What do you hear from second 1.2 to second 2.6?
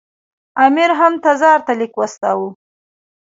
تزار ته لیک واستاوه.